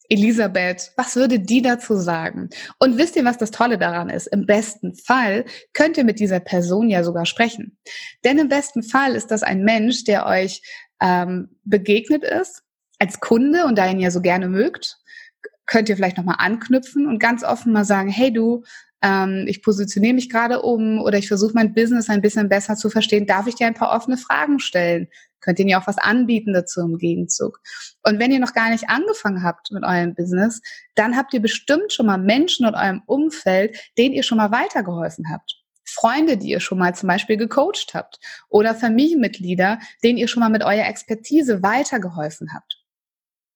Elisabeth, 0.08 0.92
was 0.96 1.16
würde 1.16 1.40
die 1.40 1.62
dazu 1.62 1.96
sagen? 1.96 2.50
Und 2.78 2.98
wisst 2.98 3.16
ihr, 3.16 3.24
was 3.24 3.38
das 3.38 3.50
Tolle 3.50 3.78
daran 3.78 4.10
ist? 4.10 4.26
Im 4.26 4.46
besten 4.46 4.94
Fall 4.94 5.44
könnt 5.72 5.96
ihr 5.96 6.04
mit 6.04 6.20
dieser 6.20 6.40
Person 6.40 6.90
ja 6.90 7.02
sogar 7.02 7.26
sprechen. 7.26 7.78
Denn 8.24 8.38
im 8.38 8.48
besten 8.48 8.82
Fall 8.82 9.14
ist 9.14 9.30
das 9.30 9.42
ein 9.42 9.64
Mensch, 9.64 10.04
der 10.04 10.26
euch 10.26 10.62
ähm, 11.00 11.56
begegnet 11.64 12.22
ist, 12.22 12.62
als 12.98 13.20
Kunde 13.20 13.64
und 13.64 13.76
da 13.76 13.90
ihn 13.90 14.00
ja 14.00 14.10
so 14.10 14.20
gerne 14.20 14.48
mögt, 14.48 14.98
könnt 15.66 15.88
ihr 15.88 15.96
vielleicht 15.96 16.18
nochmal 16.18 16.36
anknüpfen 16.38 17.06
und 17.06 17.18
ganz 17.18 17.42
offen 17.42 17.72
mal 17.72 17.84
sagen, 17.84 18.08
hey 18.08 18.32
du, 18.32 18.62
ähm, 19.04 19.44
ich 19.46 19.62
positioniere 19.62 20.14
mich 20.14 20.30
gerade 20.30 20.62
um 20.62 21.00
oder 21.00 21.18
ich 21.18 21.28
versuche 21.28 21.52
mein 21.54 21.74
Business 21.74 22.08
ein 22.08 22.22
bisschen 22.22 22.48
besser 22.48 22.74
zu 22.74 22.88
verstehen, 22.88 23.26
darf 23.26 23.46
ich 23.46 23.54
dir 23.54 23.66
ein 23.66 23.74
paar 23.74 23.94
offene 23.94 24.16
Fragen 24.16 24.58
stellen? 24.58 25.08
Könnt 25.40 25.58
ihr 25.58 25.66
mir 25.66 25.78
auch 25.78 25.86
was 25.86 25.98
anbieten 25.98 26.54
dazu 26.54 26.80
im 26.80 26.96
Gegenzug? 26.96 27.60
Und 28.02 28.18
wenn 28.18 28.32
ihr 28.32 28.40
noch 28.40 28.54
gar 28.54 28.70
nicht 28.70 28.88
angefangen 28.88 29.42
habt 29.42 29.70
mit 29.72 29.84
eurem 29.84 30.14
Business, 30.14 30.62
dann 30.94 31.16
habt 31.16 31.34
ihr 31.34 31.40
bestimmt 31.40 31.92
schon 31.92 32.06
mal 32.06 32.16
Menschen 32.16 32.66
in 32.66 32.74
eurem 32.74 33.02
Umfeld, 33.04 33.76
denen 33.98 34.14
ihr 34.14 34.22
schon 34.22 34.38
mal 34.38 34.50
weitergeholfen 34.50 35.30
habt. 35.30 35.60
Freunde, 35.84 36.38
die 36.38 36.48
ihr 36.48 36.60
schon 36.60 36.78
mal 36.78 36.94
zum 36.94 37.08
Beispiel 37.08 37.36
gecoacht 37.36 37.92
habt 37.92 38.18
oder 38.48 38.74
Familienmitglieder, 38.74 39.80
denen 40.02 40.16
ihr 40.16 40.28
schon 40.28 40.40
mal 40.40 40.48
mit 40.48 40.64
eurer 40.64 40.88
Expertise 40.88 41.62
weitergeholfen 41.62 42.54
habt. 42.54 42.83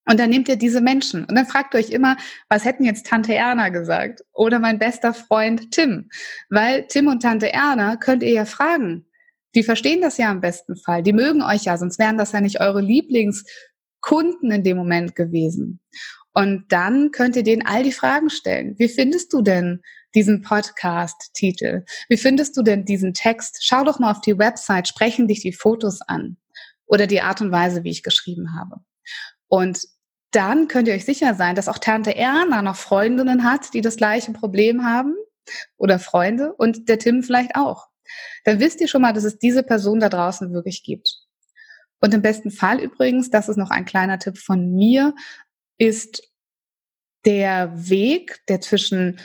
Und 0.09 0.19
dann 0.19 0.31
nehmt 0.31 0.49
ihr 0.49 0.57
diese 0.57 0.81
Menschen 0.81 1.25
und 1.27 1.35
dann 1.35 1.45
fragt 1.45 1.75
euch 1.75 1.91
immer, 1.91 2.17
was 2.49 2.65
hätten 2.65 2.85
jetzt 2.85 3.07
Tante 3.07 3.35
Erna 3.35 3.69
gesagt 3.69 4.25
oder 4.33 4.59
mein 4.59 4.79
bester 4.79 5.13
Freund 5.13 5.71
Tim? 5.71 6.09
Weil 6.49 6.87
Tim 6.87 7.09
und 7.09 7.21
Tante 7.21 7.53
Erna 7.53 7.97
könnt 7.97 8.23
ihr 8.23 8.33
ja 8.33 8.47
fragen. 8.47 9.05
Die 9.55 9.63
verstehen 9.63 10.01
das 10.01 10.17
ja 10.17 10.31
im 10.31 10.41
besten 10.41 10.77
Fall. 10.77 11.03
Die 11.03 11.13
mögen 11.13 11.43
euch 11.43 11.65
ja, 11.65 11.77
sonst 11.77 11.99
wären 11.99 12.17
das 12.17 12.33
ja 12.33 12.41
nicht 12.41 12.61
eure 12.61 12.81
Lieblingskunden 12.81 14.51
in 14.51 14.65
dem 14.65 14.79
Moment 14.79 15.15
gewesen. 15.15 15.81
Und 16.33 16.65
dann 16.69 17.11
könnt 17.11 17.37
ihr 17.37 17.43
denen 17.43 17.67
all 17.67 17.83
die 17.83 17.93
Fragen 17.93 18.31
stellen. 18.31 18.77
Wie 18.79 18.89
findest 18.89 19.33
du 19.35 19.43
denn 19.43 19.83
diesen 20.15 20.41
Podcast-Titel? 20.41 21.85
Wie 22.09 22.17
findest 22.17 22.57
du 22.57 22.63
denn 22.63 22.87
diesen 22.87 23.13
Text? 23.13 23.59
Schau 23.61 23.85
doch 23.85 23.99
mal 23.99 24.13
auf 24.13 24.23
die 24.23 24.39
Website, 24.39 24.89
sprechen 24.89 25.29
dich 25.29 25.41
die 25.41 25.53
Fotos 25.53 26.01
an 26.01 26.39
oder 26.87 27.07
die 27.07 27.21
Art 27.21 27.43
und 27.43 27.53
Weise, 27.53 27.85
wie 27.85 27.91
ich 27.91 28.03
geschrieben 28.03 28.55
habe. 28.59 28.77
Und 29.49 29.81
dann 30.31 30.69
könnt 30.69 30.89
ihr 30.89 30.95
euch 30.95 31.05
sicher 31.05 31.35
sein, 31.35 31.55
dass 31.55 31.69
auch 31.69 31.79
Tante 31.79 32.15
Erna 32.15 32.63
noch 32.63 32.77
Freundinnen 32.77 33.45
hat, 33.45 33.73
die 33.75 33.81
das 33.81 33.97
gleiche 33.97 34.33
Problem 34.33 34.85
haben 34.85 35.15
oder 35.77 35.99
Freunde 35.99 36.55
und 36.55 36.89
der 36.89 36.99
Tim 36.99 37.23
vielleicht 37.23 37.57
auch. 37.57 37.89
Dann 38.45 38.61
wisst 38.61 38.81
ihr 38.81 38.89
schon 38.89 39.03
mal, 39.03 39.13
dass 39.13 39.25
es 39.25 39.39
diese 39.39 39.63
Person 39.63 40.01
da 40.01 40.09
draußen 40.09 40.53
wirklich 40.53 40.83
gibt. 40.83 41.19
Und 42.01 42.15
im 42.15 42.23
besten 42.23 42.51
Fall 42.51 42.81
übrigens, 42.81 43.31
das 43.31 43.49
ist 43.49 43.57
noch 43.57 43.71
ein 43.71 43.85
kleiner 43.85 44.19
Tipp 44.19 44.39
von 44.39 44.73
mir, 44.75 45.15
ist 45.79 46.23
der 47.25 47.73
Weg, 47.89 48.41
der 48.49 48.61
zwischen 48.61 49.21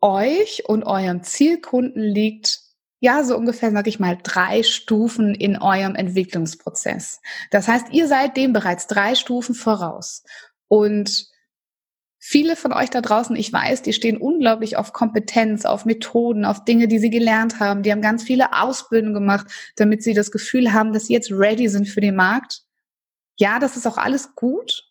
euch 0.00 0.64
und 0.66 0.84
eurem 0.84 1.22
Zielkunden 1.22 2.02
liegt, 2.02 2.60
ja, 3.00 3.22
so 3.22 3.36
ungefähr, 3.36 3.70
sag 3.70 3.86
ich 3.86 4.00
mal, 4.00 4.18
drei 4.22 4.62
Stufen 4.62 5.34
in 5.34 5.56
eurem 5.56 5.94
Entwicklungsprozess. 5.94 7.20
Das 7.50 7.68
heißt, 7.68 7.92
ihr 7.92 8.08
seid 8.08 8.36
dem 8.36 8.52
bereits 8.52 8.88
drei 8.88 9.14
Stufen 9.14 9.54
voraus. 9.54 10.24
Und 10.66 11.28
viele 12.18 12.56
von 12.56 12.72
euch 12.72 12.90
da 12.90 13.00
draußen, 13.00 13.36
ich 13.36 13.52
weiß, 13.52 13.82
die 13.82 13.92
stehen 13.92 14.16
unglaublich 14.16 14.76
auf 14.76 14.92
Kompetenz, 14.92 15.64
auf 15.64 15.84
Methoden, 15.84 16.44
auf 16.44 16.64
Dinge, 16.64 16.88
die 16.88 16.98
sie 16.98 17.10
gelernt 17.10 17.60
haben. 17.60 17.84
Die 17.84 17.92
haben 17.92 18.02
ganz 18.02 18.24
viele 18.24 18.52
Ausbildungen 18.52 19.14
gemacht, 19.14 19.46
damit 19.76 20.02
sie 20.02 20.14
das 20.14 20.32
Gefühl 20.32 20.72
haben, 20.72 20.92
dass 20.92 21.06
sie 21.06 21.12
jetzt 21.12 21.30
ready 21.30 21.68
sind 21.68 21.88
für 21.88 22.00
den 22.00 22.16
Markt. 22.16 22.62
Ja, 23.36 23.60
das 23.60 23.76
ist 23.76 23.86
auch 23.86 23.96
alles 23.96 24.34
gut. 24.34 24.87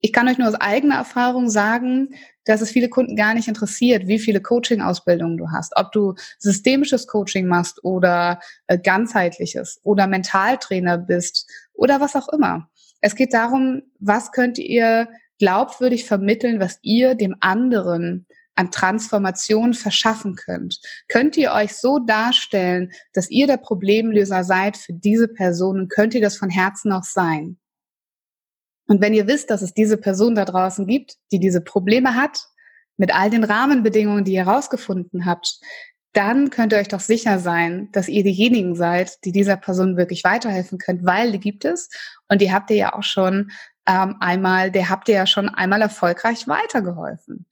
Ich 0.00 0.12
kann 0.12 0.28
euch 0.28 0.38
nur 0.38 0.48
aus 0.48 0.54
eigener 0.54 0.94
Erfahrung 0.94 1.50
sagen, 1.50 2.14
dass 2.44 2.60
es 2.60 2.70
viele 2.70 2.88
Kunden 2.88 3.16
gar 3.16 3.34
nicht 3.34 3.48
interessiert, 3.48 4.06
wie 4.06 4.18
viele 4.18 4.40
Coaching-Ausbildungen 4.40 5.36
du 5.36 5.50
hast, 5.50 5.72
ob 5.76 5.92
du 5.92 6.14
systemisches 6.38 7.06
Coaching 7.06 7.46
machst 7.46 7.82
oder 7.84 8.40
äh, 8.68 8.78
ganzheitliches 8.78 9.80
oder 9.82 10.06
Mentaltrainer 10.06 10.98
bist 10.98 11.50
oder 11.74 12.00
was 12.00 12.14
auch 12.14 12.28
immer. 12.28 12.70
Es 13.00 13.16
geht 13.16 13.34
darum, 13.34 13.82
was 13.98 14.32
könnt 14.32 14.58
ihr 14.58 15.08
glaubwürdig 15.38 16.04
vermitteln, 16.04 16.60
was 16.60 16.78
ihr 16.82 17.14
dem 17.14 17.36
anderen 17.40 18.26
an 18.54 18.72
Transformation 18.72 19.72
verschaffen 19.72 20.34
könnt. 20.34 20.80
Könnt 21.06 21.36
ihr 21.36 21.52
euch 21.52 21.74
so 21.74 22.00
darstellen, 22.00 22.90
dass 23.12 23.30
ihr 23.30 23.46
der 23.46 23.56
Problemlöser 23.56 24.42
seid 24.42 24.76
für 24.76 24.92
diese 24.92 25.28
Person 25.28 25.78
und 25.78 25.88
könnt 25.90 26.14
ihr 26.14 26.20
das 26.20 26.36
von 26.36 26.50
Herzen 26.50 26.90
auch 26.90 27.04
sein? 27.04 27.56
Und 28.88 29.00
wenn 29.00 29.14
ihr 29.14 29.26
wisst, 29.26 29.50
dass 29.50 29.62
es 29.62 29.74
diese 29.74 29.96
Person 29.96 30.34
da 30.34 30.44
draußen 30.44 30.86
gibt, 30.86 31.16
die 31.30 31.38
diese 31.38 31.60
Probleme 31.60 32.16
hat, 32.16 32.48
mit 32.96 33.14
all 33.14 33.30
den 33.30 33.44
Rahmenbedingungen, 33.44 34.24
die 34.24 34.32
ihr 34.32 34.44
herausgefunden 34.44 35.24
habt, 35.24 35.60
dann 36.12 36.50
könnt 36.50 36.72
ihr 36.72 36.78
euch 36.78 36.88
doch 36.88 37.00
sicher 37.00 37.38
sein, 37.38 37.90
dass 37.92 38.08
ihr 38.08 38.24
diejenigen 38.24 38.74
seid, 38.74 39.24
die 39.24 39.30
dieser 39.30 39.56
Person 39.56 39.96
wirklich 39.96 40.24
weiterhelfen 40.24 40.78
könnt, 40.78 41.04
weil 41.04 41.30
die 41.32 41.38
gibt 41.38 41.64
es 41.64 41.90
und 42.28 42.40
die 42.40 42.52
habt 42.52 42.70
ihr 42.70 42.76
ja 42.76 42.94
auch 42.94 43.04
schon 43.04 43.50
ähm, 43.86 44.16
einmal, 44.20 44.70
der 44.70 44.88
habt 44.88 45.08
ihr 45.08 45.14
ja 45.14 45.26
schon 45.26 45.48
einmal 45.48 45.80
erfolgreich 45.80 46.48
weitergeholfen. 46.48 47.46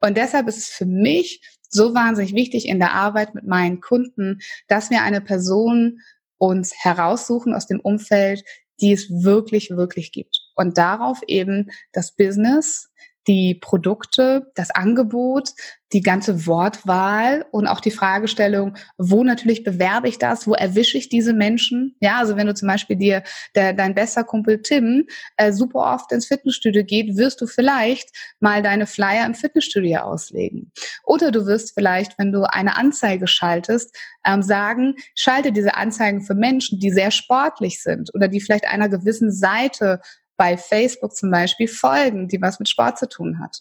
Und 0.00 0.16
deshalb 0.16 0.46
ist 0.46 0.58
es 0.58 0.68
für 0.68 0.86
mich 0.86 1.42
so 1.68 1.94
wahnsinnig 1.94 2.34
wichtig 2.34 2.68
in 2.68 2.78
der 2.78 2.92
Arbeit 2.92 3.34
mit 3.34 3.46
meinen 3.46 3.80
Kunden, 3.80 4.38
dass 4.68 4.90
wir 4.90 5.02
eine 5.02 5.20
Person 5.20 6.00
uns 6.38 6.72
heraussuchen 6.76 7.54
aus 7.54 7.66
dem 7.66 7.80
Umfeld, 7.80 8.44
die 8.82 8.92
es 8.92 9.08
wirklich, 9.10 9.70
wirklich 9.70 10.12
gibt. 10.12 10.36
Und 10.56 10.76
darauf 10.76 11.20
eben 11.26 11.70
das 11.92 12.14
Business 12.14 12.90
die 13.26 13.54
Produkte, 13.54 14.50
das 14.54 14.70
Angebot, 14.70 15.50
die 15.92 16.00
ganze 16.00 16.46
Wortwahl 16.46 17.44
und 17.50 17.66
auch 17.66 17.80
die 17.80 17.90
Fragestellung, 17.90 18.76
wo 18.96 19.24
natürlich 19.24 19.62
bewerbe 19.62 20.08
ich 20.08 20.18
das, 20.18 20.46
wo 20.46 20.54
erwische 20.54 20.96
ich 20.96 21.08
diese 21.08 21.34
Menschen? 21.34 21.96
Ja, 22.00 22.18
also 22.18 22.36
wenn 22.36 22.46
du 22.46 22.54
zum 22.54 22.68
Beispiel 22.68 22.96
dir 22.96 23.22
der, 23.54 23.74
dein 23.74 23.94
bester 23.94 24.24
Kumpel 24.24 24.62
Tim 24.62 25.06
äh, 25.36 25.52
super 25.52 25.94
oft 25.94 26.10
ins 26.12 26.26
Fitnessstudio 26.26 26.84
geht, 26.84 27.16
wirst 27.16 27.40
du 27.40 27.46
vielleicht 27.46 28.08
mal 28.40 28.62
deine 28.62 28.86
Flyer 28.86 29.26
im 29.26 29.34
Fitnessstudio 29.34 30.00
auslegen. 30.00 30.72
Oder 31.04 31.30
du 31.30 31.46
wirst 31.46 31.74
vielleicht, 31.74 32.18
wenn 32.18 32.32
du 32.32 32.44
eine 32.44 32.76
Anzeige 32.76 33.26
schaltest, 33.26 33.94
ähm, 34.24 34.42
sagen, 34.42 34.94
schalte 35.14 35.52
diese 35.52 35.74
Anzeigen 35.74 36.22
für 36.22 36.34
Menschen, 36.34 36.78
die 36.78 36.90
sehr 36.90 37.10
sportlich 37.10 37.82
sind 37.82 38.14
oder 38.14 38.28
die 38.28 38.40
vielleicht 38.40 38.66
einer 38.66 38.88
gewissen 38.88 39.30
Seite 39.30 40.00
bei 40.36 40.56
Facebook 40.56 41.14
zum 41.14 41.30
Beispiel 41.30 41.68
folgen, 41.68 42.28
die 42.28 42.40
was 42.40 42.58
mit 42.58 42.68
Sport 42.68 42.98
zu 42.98 43.08
tun 43.08 43.38
hat. 43.40 43.58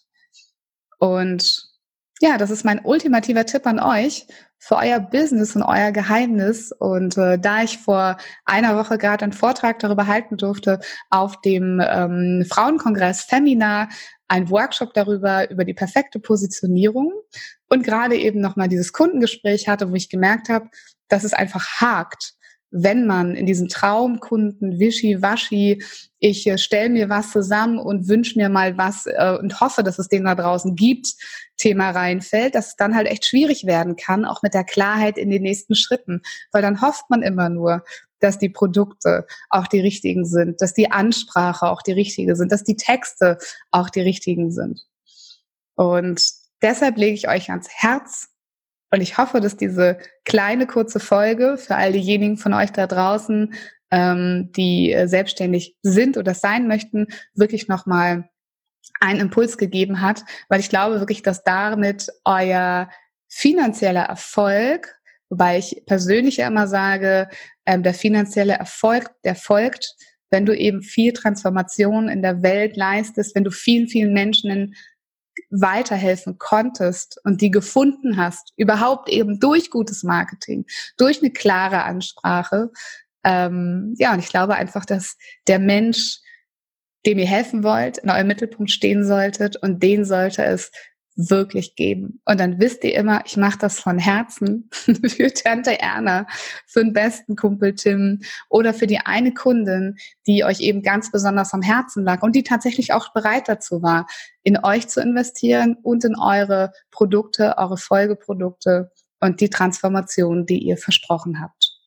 Und 1.00 1.72
ja, 2.22 2.38
das 2.38 2.52
ist 2.52 2.64
mein 2.64 2.86
ultimativer 2.86 3.46
Tipp 3.46 3.66
an 3.66 3.80
euch 3.80 4.28
für 4.60 4.76
euer 4.76 5.00
Business 5.00 5.56
und 5.56 5.64
euer 5.64 5.92
Geheimnis. 5.92 6.72
Und 6.72 7.18
äh, 7.18 7.40
da 7.40 7.64
ich 7.64 7.80
vor 7.80 8.18
einer 8.46 8.78
Woche 8.78 9.00
gerade 9.00 9.24
einen 9.24 9.34
Vortrag 9.34 9.80
darüber 9.80 10.06
halten 10.06 10.38
durfte 10.38 10.80
auf 11.10 11.42
dem 11.42 11.82
ähm, 11.84 12.46
Frauenkongress 12.48 13.24
Femina, 13.24 13.90
ein 14.28 14.52
Workshop 14.52 14.94
darüber, 14.94 15.50
über 15.50 15.66
die 15.66 15.74
perfekte 15.74 16.20
Positionierung 16.20 17.12
und 17.70 17.84
gerade 17.84 18.16
eben 18.16 18.40
nochmal 18.40 18.70
dieses 18.70 18.94
Kundengespräch 18.94 19.68
hatte, 19.68 19.90
wo 19.90 19.96
ich 19.96 20.10
gemerkt 20.10 20.48
habe, 20.48 20.70
dass 21.08 21.24
es 21.24 21.34
einfach 21.34 21.82
hakt 21.82 22.36
wenn 22.72 23.06
man 23.06 23.36
in 23.36 23.46
diesen 23.46 23.68
Traumkunden, 23.68 24.80
Wischi-Waschi, 24.80 25.84
ich 26.20 26.48
äh, 26.48 26.58
stelle 26.58 26.90
mir 26.90 27.10
was 27.10 27.32
zusammen 27.32 27.78
und 27.78 28.08
wünsche 28.08 28.40
mir 28.40 28.50
mal 28.50 28.78
was 28.78 29.06
äh, 29.06 29.38
und 29.38 29.60
hoffe, 29.60 29.84
dass 29.84 30.00
es 30.00 30.08
den 30.08 30.24
da 30.24 30.36
draußen 30.36 30.76
gibt, 30.76 31.14
Thema 31.58 31.92
reinfällt, 31.92 32.56
dass 32.56 32.70
es 32.70 32.76
dann 32.78 32.96
halt 32.96 33.08
echt 33.08 33.26
schwierig 33.26 33.66
werden 33.66 33.98
kann, 33.98 34.26
auch 34.26 34.42
mit 34.42 34.54
der 34.54 34.64
Klarheit 34.64 35.18
in 35.18 35.30
den 35.30 35.44
nächsten 35.44 35.76
Schritten. 35.76 36.22
Weil 36.52 36.62
dann 36.62 36.82
hofft 36.82 37.10
man 37.10 37.22
immer 37.22 37.50
nur, 37.50 37.84
dass 38.20 38.40
die 38.40 38.50
Produkte 38.50 39.26
auch 39.50 39.68
die 39.68 39.82
richtigen 39.82 40.26
sind, 40.26 40.62
dass 40.62 40.74
die 40.74 40.92
Ansprache 40.92 41.70
auch 41.70 41.82
die 41.82 41.92
richtige 41.92 42.36
sind, 42.36 42.52
dass 42.52 42.64
die 42.64 42.78
Texte 42.78 43.38
auch 43.72 43.90
die 43.90 44.02
richtigen 44.02 44.52
sind. 44.52 44.86
Und 45.76 46.22
deshalb 46.62 46.98
lege 46.98 47.16
ich 47.16 47.28
euch 47.28 47.50
ans 47.50 47.68
Herz, 47.70 48.30
und 48.92 49.02
ich 49.02 49.18
hoffe, 49.18 49.40
dass 49.40 49.58
diese 49.58 49.98
kleine 50.26 50.68
kurze 50.68 51.00
Folge 51.00 51.58
für 51.58 51.76
all 51.76 51.94
diejenigen 51.94 52.38
von 52.38 52.54
euch 52.54 52.72
da 52.72 52.88
draußen, 52.88 53.54
ähm, 53.90 54.52
die 54.56 54.92
äh, 54.92 55.08
selbstständig 55.08 55.78
sind 55.82 56.18
oder 56.18 56.34
sein 56.34 56.68
möchten, 56.68 57.08
wirklich 57.34 57.68
nochmal 57.68 58.30
einen 59.00 59.20
Impuls 59.20 59.58
gegeben 59.58 60.02
hat, 60.02 60.24
weil 60.50 60.60
ich 60.60 60.70
glaube 60.70 61.00
wirklich, 61.00 61.24
dass 61.24 61.44
damit 61.44 62.10
euer 62.26 62.90
finanzieller 63.30 64.04
Erfolg, 64.04 64.96
wobei 65.30 65.58
ich 65.58 65.84
persönlich 65.86 66.38
ja 66.38 66.48
immer 66.48 66.68
sage, 66.68 67.30
ähm, 67.66 67.84
der 67.84 67.94
finanzielle 67.94 68.54
Erfolg, 68.54 69.10
der 69.24 69.36
folgt, 69.36 69.96
wenn 70.30 70.46
du 70.46 70.56
eben 70.56 70.82
viel 70.82 71.14
Transformation 71.14 72.10
in 72.10 72.22
der 72.22 72.42
Welt 72.42 72.78
leistest, 72.78 73.36
wenn 73.36 73.44
du 73.44 73.52
vielen, 73.52 73.88
vielen 73.88 74.14
Menschen 74.14 74.50
in 74.50 74.76
weiterhelfen 75.50 76.38
konntest 76.38 77.20
und 77.24 77.42
die 77.42 77.52
gefunden 77.52 78.18
hast, 78.18 78.54
überhaupt 78.58 79.10
eben 79.10 79.40
durch 79.40 79.70
gutes 79.70 80.04
Marketing, 80.04 80.66
durch 80.98 81.22
eine 81.22 81.32
klare 81.32 81.84
Ansprache. 81.84 82.72
Ähm, 83.24 83.94
ja, 83.98 84.14
und 84.14 84.20
ich 84.20 84.30
glaube 84.30 84.56
einfach, 84.56 84.86
dass 84.86 85.18
der 85.48 85.60
Mensch, 85.60 86.20
dem 87.06 87.20
ihr 87.20 87.28
helfen 87.28 87.64
wollt, 87.64 88.00
in 88.00 88.10
eurem 88.10 88.28
Mittelpunkt 88.28 88.72
stehen 88.72 89.06
solltet 89.06 89.58
und 89.58 89.82
den 89.82 90.06
sollte 90.06 90.44
es 90.44 90.72
wirklich 91.16 91.76
geben. 91.76 92.22
Und 92.26 92.40
dann 92.40 92.60
wisst 92.60 92.84
ihr 92.84 92.96
immer, 92.96 93.24
ich 93.26 93.38
mache 93.38 93.58
das 93.60 93.80
von 93.80 93.98
Herzen 94.00 94.70
für 94.74 95.34
Tante 95.34 95.80
Erna, 95.80 96.26
für 96.66 96.84
den 96.84 96.94
besten 96.94 97.36
Kumpel 97.36 97.76
Tim 97.76 98.22
oder 98.50 98.74
für 98.74 98.88
die 98.88 99.00
eine 99.00 99.34
Kundin, 99.34 99.98
die 100.28 100.44
euch 100.44 100.62
eben 100.62 100.82
ganz 100.82 101.12
besonders 101.12 101.54
am 101.54 101.62
Herzen 101.62 102.04
lag 102.04 102.24
und 102.24 102.36
die 102.36 102.44
tatsächlich 102.44 102.94
auch 102.94 103.14
bereit 103.14 103.48
dazu 103.48 103.82
war, 103.82 104.08
in 104.44 104.58
euch 104.64 104.88
zu 104.88 105.02
investieren 105.02 105.78
und 105.84 106.06
in 106.06 106.18
eure 106.18 106.72
Produkte, 106.92 107.58
eure 107.58 107.78
Folgeprodukte 107.78 108.92
und 109.20 109.42
die 109.42 109.50
Transformation, 109.50 110.46
die 110.46 110.60
ihr 110.60 110.78
versprochen 110.78 111.42
habt. 111.42 111.78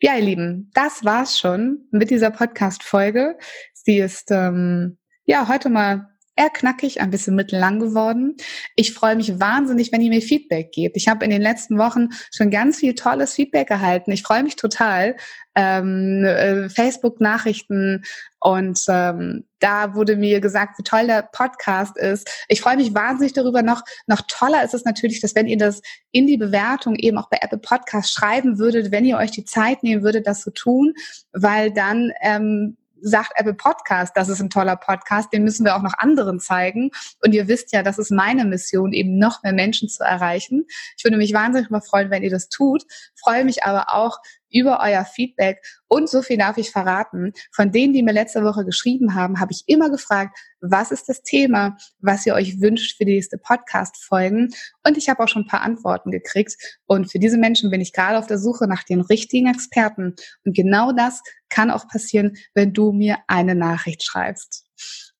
Ja, 0.00 0.16
ihr 0.16 0.24
Lieben, 0.24 0.70
das 0.74 1.04
war's 1.04 1.38
schon 1.38 1.86
mit 1.90 2.10
dieser 2.10 2.30
Podcast-Folge. 2.30 3.38
Sie 3.72 3.98
ist 3.98 4.30
ähm, 4.30 4.98
ja 5.24 5.48
heute 5.48 5.70
mal 5.70 6.11
eher 6.36 6.50
knackig, 6.50 7.00
ein 7.00 7.10
bisschen 7.10 7.34
mittellang 7.34 7.78
geworden. 7.78 8.36
Ich 8.74 8.94
freue 8.94 9.16
mich 9.16 9.38
wahnsinnig, 9.38 9.92
wenn 9.92 10.00
ihr 10.00 10.10
mir 10.10 10.22
Feedback 10.22 10.72
gebt. 10.72 10.96
Ich 10.96 11.08
habe 11.08 11.24
in 11.24 11.30
den 11.30 11.42
letzten 11.42 11.78
Wochen 11.78 12.08
schon 12.34 12.50
ganz 12.50 12.78
viel 12.78 12.94
tolles 12.94 13.34
Feedback 13.34 13.70
erhalten. 13.70 14.10
Ich 14.12 14.22
freue 14.22 14.42
mich 14.42 14.56
total. 14.56 15.16
Ähm, 15.54 16.24
äh, 16.24 16.70
Facebook-Nachrichten 16.70 18.04
und 18.40 18.80
ähm, 18.88 19.44
da 19.60 19.94
wurde 19.94 20.16
mir 20.16 20.40
gesagt, 20.40 20.78
wie 20.78 20.82
toll 20.82 21.06
der 21.06 21.28
Podcast 21.30 21.96
ist. 21.98 22.28
Ich 22.48 22.60
freue 22.60 22.76
mich 22.76 22.94
wahnsinnig 22.94 23.34
darüber. 23.34 23.62
Noch, 23.62 23.82
noch 24.06 24.22
toller 24.26 24.64
ist 24.64 24.72
es 24.74 24.84
natürlich, 24.84 25.20
dass 25.20 25.34
wenn 25.34 25.46
ihr 25.46 25.58
das 25.58 25.82
in 26.10 26.26
die 26.26 26.38
Bewertung 26.38 26.96
eben 26.96 27.18
auch 27.18 27.28
bei 27.28 27.38
Apple 27.40 27.58
Podcast 27.58 28.12
schreiben 28.12 28.58
würdet, 28.58 28.90
wenn 28.90 29.04
ihr 29.04 29.18
euch 29.18 29.30
die 29.30 29.44
Zeit 29.44 29.82
nehmen 29.82 30.02
würdet, 30.02 30.26
das 30.26 30.40
zu 30.40 30.50
tun, 30.50 30.94
weil 31.32 31.70
dann 31.70 32.12
ähm, 32.22 32.78
sagt 33.02 33.32
Apple 33.36 33.54
Podcast, 33.54 34.16
das 34.16 34.28
ist 34.28 34.40
ein 34.40 34.50
toller 34.50 34.76
Podcast, 34.76 35.32
den 35.32 35.44
müssen 35.44 35.64
wir 35.64 35.76
auch 35.76 35.82
noch 35.82 35.94
anderen 35.98 36.40
zeigen. 36.40 36.90
Und 37.22 37.34
ihr 37.34 37.48
wisst 37.48 37.72
ja, 37.72 37.82
das 37.82 37.98
ist 37.98 38.10
meine 38.10 38.44
Mission, 38.44 38.92
eben 38.92 39.18
noch 39.18 39.42
mehr 39.42 39.52
Menschen 39.52 39.88
zu 39.88 40.02
erreichen. 40.04 40.64
Ich 40.96 41.04
würde 41.04 41.16
mich 41.16 41.34
wahnsinnig 41.34 41.68
freuen, 41.84 42.10
wenn 42.10 42.22
ihr 42.22 42.30
das 42.30 42.48
tut. 42.48 42.84
Freue 43.14 43.44
mich 43.44 43.64
aber 43.64 43.92
auch 43.94 44.18
über 44.52 44.80
euer 44.82 45.04
Feedback. 45.04 45.58
Und 45.88 46.08
so 46.08 46.22
viel 46.22 46.38
darf 46.38 46.58
ich 46.58 46.70
verraten. 46.70 47.32
Von 47.52 47.72
denen, 47.72 47.92
die 47.92 48.02
mir 48.02 48.12
letzte 48.12 48.44
Woche 48.44 48.64
geschrieben 48.64 49.14
haben, 49.14 49.40
habe 49.40 49.52
ich 49.52 49.64
immer 49.66 49.90
gefragt, 49.90 50.38
was 50.60 50.90
ist 50.90 51.08
das 51.08 51.22
Thema, 51.22 51.76
was 51.98 52.24
ihr 52.26 52.34
euch 52.34 52.60
wünscht 52.60 52.96
für 52.96 53.04
die 53.04 53.14
nächste 53.14 53.38
Podcast-Folgen? 53.38 54.50
Und 54.84 54.96
ich 54.96 55.08
habe 55.08 55.22
auch 55.22 55.28
schon 55.28 55.42
ein 55.42 55.48
paar 55.48 55.62
Antworten 55.62 56.10
gekriegt. 56.10 56.54
Und 56.86 57.10
für 57.10 57.18
diese 57.18 57.38
Menschen 57.38 57.70
bin 57.70 57.80
ich 57.80 57.92
gerade 57.92 58.18
auf 58.18 58.26
der 58.26 58.38
Suche 58.38 58.68
nach 58.68 58.84
den 58.84 59.00
richtigen 59.00 59.48
Experten. 59.48 60.14
Und 60.44 60.56
genau 60.56 60.92
das 60.92 61.22
kann 61.48 61.70
auch 61.70 61.88
passieren, 61.88 62.36
wenn 62.54 62.72
du 62.72 62.92
mir 62.92 63.18
eine 63.26 63.54
Nachricht 63.54 64.04
schreibst. 64.04 64.66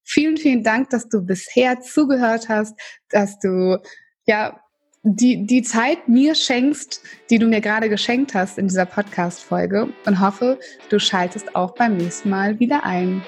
Vielen, 0.05 0.37
vielen 0.37 0.63
Dank, 0.63 0.91
dass 0.91 1.09
du 1.09 1.23
bisher 1.23 1.81
zugehört 1.81 2.49
hast, 2.49 2.79
dass 3.09 3.39
du 3.39 3.79
ja 4.27 4.62
die, 5.03 5.47
die 5.47 5.63
Zeit 5.63 6.09
mir 6.09 6.35
schenkst, 6.35 7.03
die 7.31 7.39
du 7.39 7.47
mir 7.47 7.61
gerade 7.61 7.89
geschenkt 7.89 8.35
hast 8.35 8.59
in 8.59 8.69
dieser 8.69 8.87
Podcast-Folge 8.87 9.93
und 10.07 10.21
hoffe, 10.21 10.59
du 10.91 11.01
schaltest 11.01 11.57
auch 11.57 11.75
beim 11.75 11.97
nächsten 11.97 12.31
Mal 12.31 12.59
wieder 12.61 12.85
ein. 12.85 13.23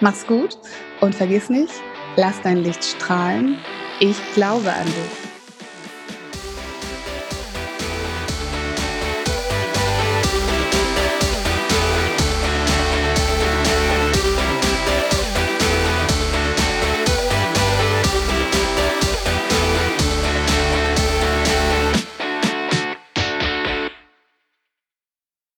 Mach's 0.00 0.26
gut 0.26 0.58
und 1.00 1.14
vergiss 1.14 1.48
nicht, 1.48 1.72
lass 2.16 2.40
dein 2.42 2.58
Licht 2.58 2.84
strahlen. 2.84 3.56
Ich 4.00 4.16
glaube 4.34 4.72
an 4.72 4.86
dich. 4.86 5.25